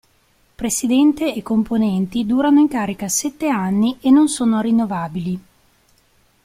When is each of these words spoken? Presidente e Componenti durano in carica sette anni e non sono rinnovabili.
Presidente 0.55 1.31
e 1.35 1.43
Componenti 1.43 2.25
durano 2.25 2.59
in 2.59 2.67
carica 2.67 3.07
sette 3.07 3.49
anni 3.49 3.97
e 4.01 4.09
non 4.09 4.29
sono 4.29 4.59
rinnovabili. 4.59 5.39